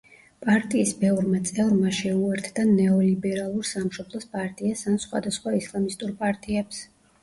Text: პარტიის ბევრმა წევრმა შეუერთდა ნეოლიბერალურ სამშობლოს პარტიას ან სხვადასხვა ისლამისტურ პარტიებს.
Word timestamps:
პარტიის 0.45 0.93
ბევრმა 1.03 1.41
წევრმა 1.49 1.91
შეუერთდა 1.99 2.67
ნეოლიბერალურ 2.71 3.71
სამშობლოს 3.75 4.29
პარტიას 4.35 4.85
ან 4.95 5.01
სხვადასხვა 5.09 5.59
ისლამისტურ 5.65 6.21
პარტიებს. 6.27 6.87